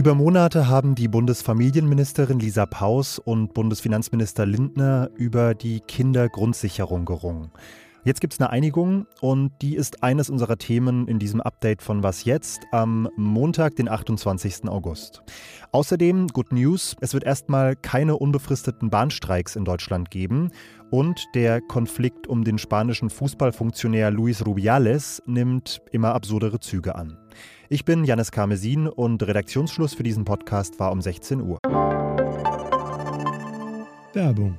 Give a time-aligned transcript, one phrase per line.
[0.00, 7.50] Über Monate haben die Bundesfamilienministerin Lisa Paus und Bundesfinanzminister Lindner über die Kindergrundsicherung gerungen.
[8.02, 12.02] Jetzt gibt es eine Einigung und die ist eines unserer Themen in diesem Update von
[12.02, 14.68] Was jetzt am Montag, den 28.
[14.68, 15.22] August.
[15.72, 20.50] Außerdem, Good News, es wird erstmal keine unbefristeten Bahnstreiks in Deutschland geben
[20.90, 27.18] und der Konflikt um den spanischen Fußballfunktionär Luis Rubiales nimmt immer absurdere Züge an.
[27.68, 31.58] Ich bin Janis Karmesin und Redaktionsschluss für diesen Podcast war um 16 Uhr.
[34.14, 34.58] Werbung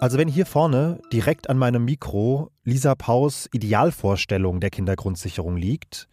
[0.00, 6.08] Also wenn hier vorne direkt an meinem Mikro Lisa Paus Idealvorstellung der Kindergrundsicherung liegt,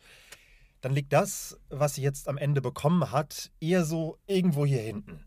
[0.81, 5.23] dann liegt das, was sie jetzt am Ende bekommen hat, eher so irgendwo hier hinten.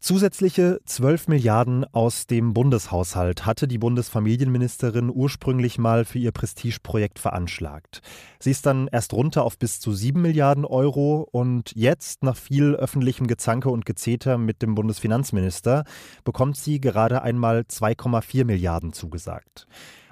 [0.00, 8.00] Zusätzliche 12 Milliarden aus dem Bundeshaushalt hatte die Bundesfamilienministerin ursprünglich mal für ihr Prestigeprojekt veranschlagt.
[8.38, 12.76] Sie ist dann erst runter auf bis zu 7 Milliarden Euro und jetzt, nach viel
[12.76, 15.82] öffentlichem Gezanke und Gezeter mit dem Bundesfinanzminister,
[16.22, 19.66] bekommt sie gerade einmal 2,4 Milliarden zugesagt.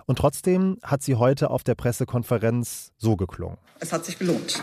[0.07, 3.59] Und trotzdem hat sie heute auf der Pressekonferenz so geklungen.
[3.79, 4.63] Es hat sich gelohnt.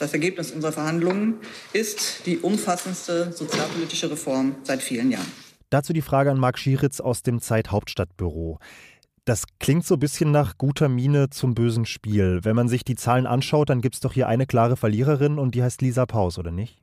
[0.00, 1.34] Das Ergebnis unserer Verhandlungen
[1.74, 5.30] ist die umfassendste sozialpolitische Reform seit vielen Jahren.
[5.68, 8.58] Dazu die Frage an Marc Schieritz aus dem Zeit-Hauptstadtbüro.
[9.26, 12.40] Das klingt so ein bisschen nach guter Miene zum bösen Spiel.
[12.44, 15.54] Wenn man sich die Zahlen anschaut, dann gibt es doch hier eine klare Verliererin und
[15.54, 16.78] die heißt Lisa Paus, oder nicht?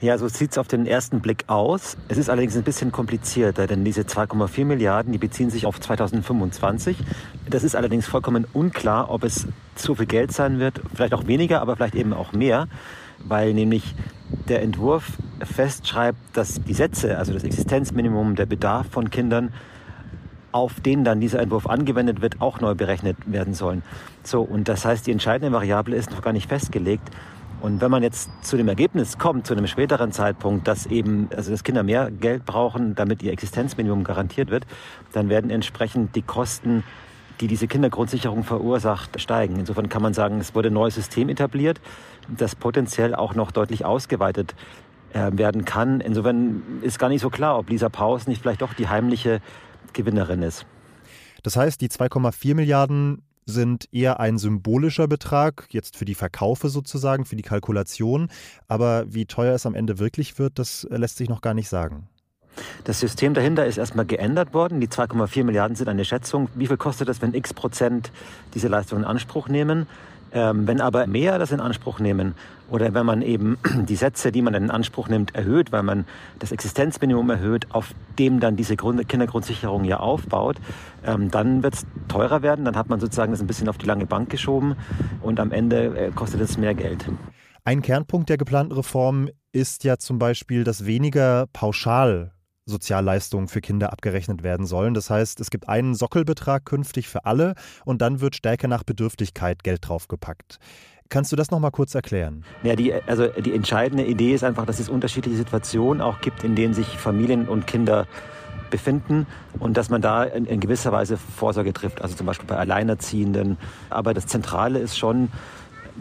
[0.00, 1.96] Ja, so sieht es auf den ersten Blick aus.
[2.08, 6.96] Es ist allerdings ein bisschen komplizierter, denn diese 2,4 Milliarden, die beziehen sich auf 2025.
[7.48, 11.60] Das ist allerdings vollkommen unklar, ob es zu viel Geld sein wird, vielleicht auch weniger,
[11.60, 12.68] aber vielleicht eben auch mehr,
[13.18, 13.94] weil nämlich
[14.48, 19.52] der Entwurf festschreibt, dass die Sätze, also das Existenzminimum, der Bedarf von Kindern,
[20.52, 23.82] auf den dann dieser Entwurf angewendet wird, auch neu berechnet werden sollen.
[24.22, 27.08] So, und das heißt, die entscheidende Variable ist noch gar nicht festgelegt.
[27.62, 31.52] Und wenn man jetzt zu dem Ergebnis kommt, zu einem späteren Zeitpunkt, dass eben, also
[31.52, 34.66] dass Kinder mehr Geld brauchen, damit ihr Existenzminimum garantiert wird,
[35.12, 36.82] dann werden entsprechend die Kosten,
[37.40, 39.60] die diese Kindergrundsicherung verursacht, steigen.
[39.60, 41.80] Insofern kann man sagen, es wurde ein neues System etabliert,
[42.26, 44.56] das potenziell auch noch deutlich ausgeweitet
[45.12, 46.00] äh, werden kann.
[46.00, 49.40] Insofern ist gar nicht so klar, ob Lisa Paus nicht vielleicht doch die heimliche
[49.92, 50.66] Gewinnerin ist.
[51.44, 57.24] Das heißt, die 2,4 Milliarden sind eher ein symbolischer Betrag, jetzt für die Verkaufe sozusagen,
[57.24, 58.28] für die Kalkulation.
[58.68, 62.08] Aber wie teuer es am Ende wirklich wird, das lässt sich noch gar nicht sagen.
[62.84, 64.80] Das System dahinter ist erstmal geändert worden.
[64.80, 66.48] Die 2,4 Milliarden sind eine Schätzung.
[66.54, 68.12] Wie viel kostet es, wenn x Prozent
[68.54, 69.86] diese Leistung in Anspruch nehmen?
[70.34, 72.34] Ähm, wenn aber mehr das in Anspruch nehmen
[72.70, 76.06] oder wenn man eben die Sätze, die man in Anspruch nimmt, erhöht, weil man
[76.38, 80.56] das Existenzminimum erhöht, auf dem dann diese Grund Kindergrundsicherung ja aufbaut,
[81.04, 82.64] ähm, dann wird es teurer werden.
[82.64, 84.76] Dann hat man sozusagen das ein bisschen auf die lange Bank geschoben
[85.20, 87.04] und am Ende äh, kostet es mehr Geld.
[87.64, 92.32] Ein Kernpunkt der geplanten Reform ist ja zum Beispiel, dass weniger pauschal
[92.66, 94.94] Sozialleistungen für Kinder abgerechnet werden sollen.
[94.94, 99.64] Das heißt, es gibt einen Sockelbetrag künftig für alle und dann wird stärker nach Bedürftigkeit
[99.64, 100.58] Geld draufgepackt.
[101.08, 102.44] Kannst du das noch mal kurz erklären?
[102.62, 106.54] Ja, die, also die entscheidende Idee ist einfach, dass es unterschiedliche Situationen auch gibt, in
[106.54, 108.06] denen sich Familien und Kinder
[108.70, 109.26] befinden
[109.58, 113.58] und dass man da in, in gewisser Weise Vorsorge trifft, also zum Beispiel bei Alleinerziehenden.
[113.90, 115.30] Aber das Zentrale ist schon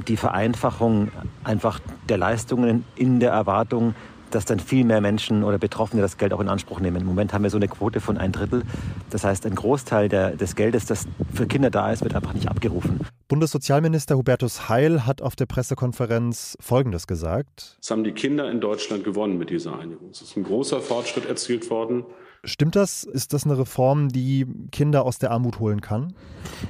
[0.08, 1.12] die Vereinfachung
[1.44, 3.94] einfach der Leistungen in der Erwartung,
[4.36, 7.02] dass dann viel mehr Menschen oder Betroffene das Geld auch in Anspruch nehmen.
[7.02, 8.64] Im Moment haben wir so eine Quote von ein Drittel.
[9.10, 12.48] Das heißt, ein Großteil der, des Geldes, das für Kinder da ist, wird einfach nicht
[12.48, 13.02] abgerufen.
[13.28, 17.78] Bundessozialminister Hubertus Heil hat auf der Pressekonferenz Folgendes gesagt.
[17.82, 20.10] Es haben die Kinder in Deutschland gewonnen mit dieser Einigung.
[20.12, 22.04] Es ist ein großer Fortschritt erzielt worden.
[22.44, 23.04] Stimmt das?
[23.04, 26.14] Ist das eine Reform, die Kinder aus der Armut holen kann?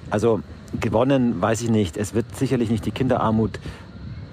[0.09, 0.41] Also
[0.79, 1.95] gewonnen weiß ich nicht.
[1.95, 3.59] Es wird sicherlich nicht die Kinderarmut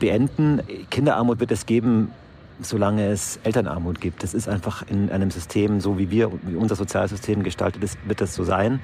[0.00, 0.60] beenden.
[0.90, 2.10] Kinderarmut wird es geben,
[2.60, 4.22] solange es Elternarmut gibt.
[4.22, 8.20] Das ist einfach in einem System, so wie wir, wie unser Sozialsystem gestaltet ist, wird
[8.20, 8.80] das so sein.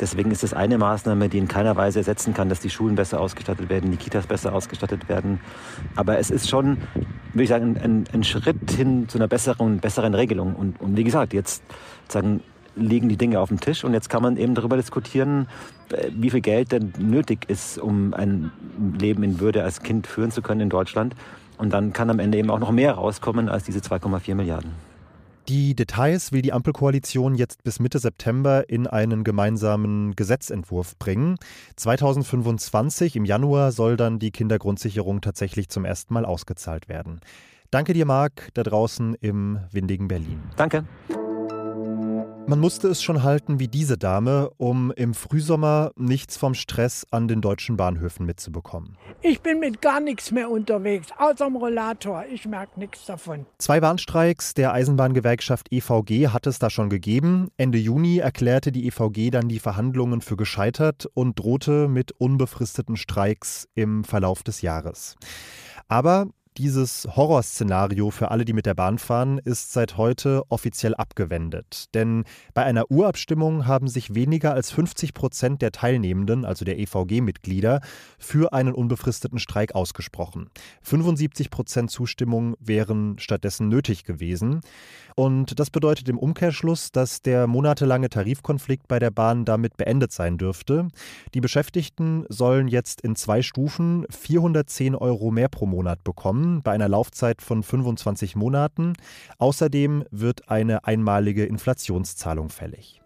[0.00, 3.20] Deswegen ist das eine Maßnahme, die in keiner Weise ersetzen kann, dass die Schulen besser
[3.20, 5.40] ausgestattet werden, die Kitas besser ausgestattet werden.
[5.96, 6.78] Aber es ist schon,
[7.32, 10.54] würde ich sagen, ein, ein Schritt hin zu einer besseren, besseren Regelung.
[10.54, 11.64] Und, und wie gesagt, jetzt
[12.06, 12.42] sagen,
[12.76, 15.48] liegen die Dinge auf dem Tisch und jetzt kann man eben darüber diskutieren,
[15.90, 18.52] äh, wie viel Geld denn nötig ist, um ein
[19.00, 21.14] Leben in Würde als Kind führen zu können in Deutschland.
[21.58, 24.72] Und dann kann am Ende eben auch noch mehr rauskommen als diese 2,4 Milliarden.
[25.48, 31.36] Die Details will die Ampelkoalition jetzt bis Mitte September in einen gemeinsamen Gesetzentwurf bringen.
[31.76, 37.20] 2025 im Januar soll dann die Kindergrundsicherung tatsächlich zum ersten Mal ausgezahlt werden.
[37.70, 40.42] Danke dir, Marc, da draußen im windigen Berlin.
[40.56, 40.84] Danke.
[42.48, 47.28] Man musste es schon halten wie diese Dame, um im Frühsommer nichts vom Stress an
[47.28, 48.96] den deutschen Bahnhöfen mitzubekommen.
[49.20, 52.24] Ich bin mit gar nichts mehr unterwegs, außer dem Rollator.
[52.32, 53.44] Ich merke nichts davon.
[53.58, 57.50] Zwei Warnstreiks der Eisenbahngewerkschaft EVG hat es da schon gegeben.
[57.58, 63.68] Ende Juni erklärte die EVG dann die Verhandlungen für gescheitert und drohte mit unbefristeten Streiks
[63.74, 65.16] im Verlauf des Jahres.
[65.86, 66.28] Aber
[66.58, 71.84] dieses Horrorszenario für alle, die mit der Bahn fahren, ist seit heute offiziell abgewendet.
[71.94, 77.80] Denn bei einer Urabstimmung haben sich weniger als 50 Prozent der Teilnehmenden, also der EVG-Mitglieder,
[78.18, 80.50] für einen unbefristeten Streik ausgesprochen.
[80.82, 84.60] 75 Prozent Zustimmung wären stattdessen nötig gewesen.
[85.14, 90.38] Und das bedeutet im Umkehrschluss, dass der monatelange Tarifkonflikt bei der Bahn damit beendet sein
[90.38, 90.88] dürfte.
[91.34, 96.88] Die Beschäftigten sollen jetzt in zwei Stufen 410 Euro mehr pro Monat bekommen bei einer
[96.88, 98.94] Laufzeit von 25 Monaten.
[99.38, 103.02] Außerdem wird eine einmalige Inflationszahlung fällig.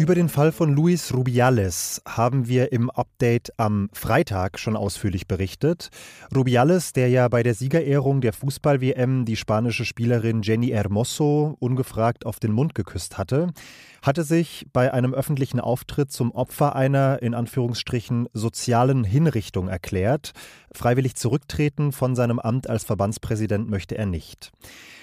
[0.00, 5.90] Über den Fall von Luis Rubiales haben wir im Update am Freitag schon ausführlich berichtet.
[6.34, 12.40] Rubiales, der ja bei der Siegerehrung der Fußball-WM die spanische Spielerin Jenny Hermoso ungefragt auf
[12.40, 13.52] den Mund geküsst hatte,
[14.00, 20.32] hatte sich bei einem öffentlichen Auftritt zum Opfer einer in Anführungsstrichen sozialen Hinrichtung erklärt.
[20.72, 24.50] Freiwillig zurücktreten von seinem Amt als Verbandspräsident möchte er nicht.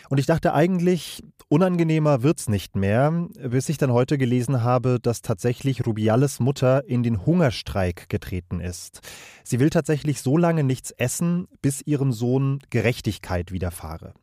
[0.10, 5.22] Und ich dachte eigentlich, unangenehmer wird's nicht mehr, bis ich dann heute gelesen habe, dass
[5.22, 9.02] tatsächlich Rubiales Mutter in den Hungerstreik getreten ist.
[9.44, 14.14] Sie will tatsächlich so lange nichts essen, bis ihrem Sohn Gerechtigkeit widerfahre.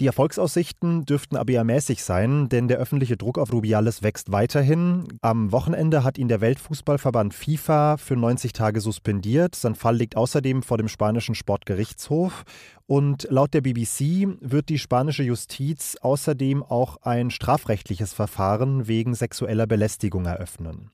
[0.00, 5.06] Die Erfolgsaussichten dürften aber ja mäßig sein, denn der öffentliche Druck auf Rubiales wächst weiterhin.
[5.20, 9.54] Am Wochenende hat ihn der Weltfußballverband FIFA für 90 Tage suspendiert.
[9.54, 12.44] Sein Fall liegt außerdem vor dem spanischen Sportgerichtshof.
[12.86, 19.66] Und laut der BBC wird die spanische Justiz außerdem auch ein strafrechtliches Verfahren wegen sexueller
[19.66, 20.90] Belästigung eröffnen.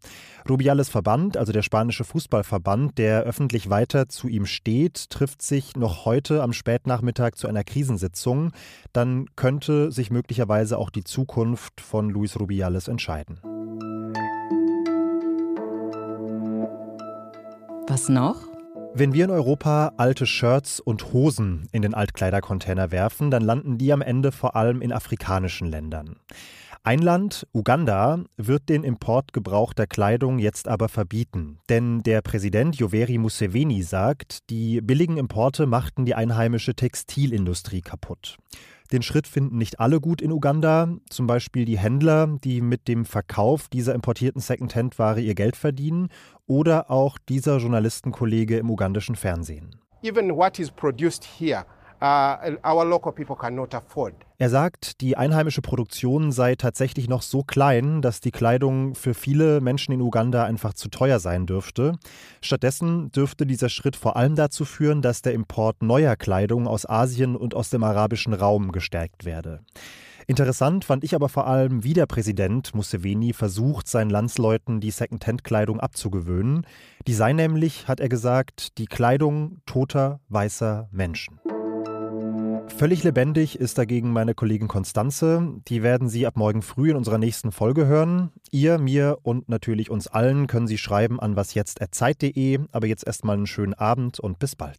[0.49, 6.05] Rubiales Verband, also der spanische Fußballverband, der öffentlich weiter zu ihm steht, trifft sich noch
[6.05, 8.53] heute am Spätnachmittag zu einer Krisensitzung.
[8.93, 13.41] Dann könnte sich möglicherweise auch die Zukunft von Luis Rubiales entscheiden.
[17.89, 18.49] Was noch?
[18.95, 23.93] Wenn wir in Europa alte Shirts und Hosen in den Altkleidercontainer werfen, dann landen die
[23.93, 26.17] am Ende vor allem in afrikanischen Ländern.
[26.85, 31.59] Ein Land, Uganda, wird den Import gebrauchter Kleidung jetzt aber verbieten.
[31.69, 38.37] Denn der Präsident Yoweri Museveni sagt, die billigen Importe machten die einheimische Textilindustrie kaputt.
[38.93, 43.05] Den Schritt finden nicht alle gut in Uganda, zum Beispiel die Händler, die mit dem
[43.05, 46.09] Verkauf dieser importierten Secondhand-Ware ihr Geld verdienen,
[46.47, 49.77] oder auch dieser Journalistenkollege im ugandischen Fernsehen.
[50.03, 51.67] Even what is produced here
[52.01, 52.55] Uh.
[54.41, 59.61] Er sagt, die einheimische Produktion sei tatsächlich noch so klein, dass die Kleidung für viele
[59.61, 61.99] Menschen in Uganda einfach zu teuer sein dürfte.
[62.41, 67.35] Stattdessen dürfte dieser Schritt vor allem dazu führen, dass der Import neuer Kleidung aus Asien
[67.35, 69.61] und aus dem arabischen Raum gestärkt werde.
[70.29, 75.81] Interessant fand ich aber vor allem, wie der Präsident Museveni versucht, seinen Landsleuten die Second-Hand-Kleidung
[75.81, 76.67] abzugewöhnen.
[77.07, 81.41] Die sei nämlich, hat er gesagt, die Kleidung toter weißer Menschen.
[82.79, 85.57] Völlig lebendig ist dagegen meine Kollegin Konstanze.
[85.67, 88.31] Die werden Sie ab morgen früh in unserer nächsten Folge hören.
[88.53, 92.61] Ihr, mir und natürlich uns allen können Sie schreiben an wasjetzt.zeit.de.
[92.71, 94.79] Aber jetzt erstmal einen schönen Abend und bis bald.